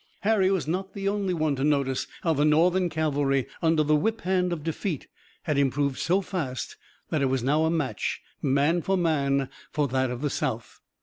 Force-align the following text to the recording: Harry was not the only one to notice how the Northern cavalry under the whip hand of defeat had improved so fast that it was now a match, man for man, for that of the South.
Harry 0.21 0.49
was 0.49 0.67
not 0.67 0.95
the 0.95 1.07
only 1.07 1.31
one 1.31 1.55
to 1.55 1.63
notice 1.63 2.07
how 2.23 2.33
the 2.33 2.43
Northern 2.43 2.89
cavalry 2.89 3.45
under 3.61 3.83
the 3.83 3.95
whip 3.95 4.21
hand 4.21 4.51
of 4.51 4.63
defeat 4.63 5.05
had 5.43 5.59
improved 5.59 5.99
so 5.99 6.21
fast 6.21 6.75
that 7.11 7.21
it 7.21 7.27
was 7.27 7.43
now 7.43 7.65
a 7.65 7.69
match, 7.69 8.19
man 8.41 8.81
for 8.81 8.97
man, 8.97 9.47
for 9.71 9.87
that 9.89 10.09
of 10.09 10.21
the 10.21 10.29
South. 10.31 10.79